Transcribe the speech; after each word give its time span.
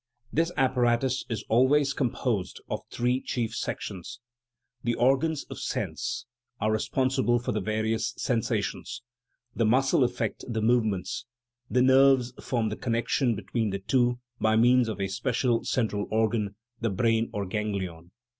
This 0.33 0.51
appara 0.57 0.99
tus 0.99 1.25
is 1.29 1.45
always 1.47 1.93
composed 1.93 2.59
of 2.71 2.79
three 2.89 3.21
chief 3.21 3.53
sections: 3.53 4.19
the 4.83 4.95
or 4.95 5.15
gans 5.15 5.43
of 5.51 5.59
sense 5.59 6.25
are 6.59 6.71
responsible 6.71 7.37
for 7.37 7.51
the 7.51 7.61
various 7.61 8.15
sensations; 8.17 9.03
the 9.55 9.63
muscles 9.63 10.09
effect 10.11 10.43
the 10.47 10.59
movements; 10.59 11.27
the 11.69 11.83
nerves 11.83 12.33
form 12.41 12.69
the 12.69 12.75
connection 12.77 13.35
between 13.35 13.69
the 13.69 13.77
two 13.77 14.17
by 14.39 14.55
means 14.55 14.87
of 14.89 14.99
a 14.99 15.07
special 15.07 15.63
cen 15.63 15.87
tral 15.89 16.07
organ, 16.09 16.55
the 16.79 16.89
brain 16.89 17.29
or 17.31 17.45
ganglion. 17.45 18.09